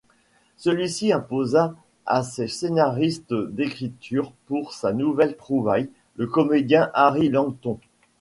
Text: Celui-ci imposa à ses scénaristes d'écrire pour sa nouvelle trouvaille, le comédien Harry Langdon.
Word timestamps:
Celui-ci 0.57 1.13
imposa 1.13 1.75
à 2.07 2.23
ses 2.23 2.47
scénaristes 2.47 3.35
d'écrire 3.51 4.31
pour 4.47 4.73
sa 4.73 4.93
nouvelle 4.93 5.37
trouvaille, 5.37 5.91
le 6.15 6.25
comédien 6.25 6.89
Harry 6.95 7.29
Langdon. 7.29 7.79